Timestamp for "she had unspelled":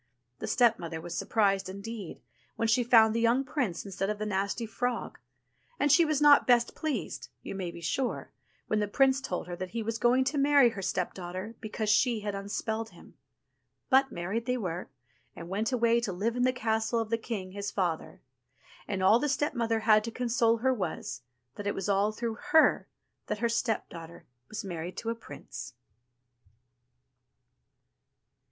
11.87-12.89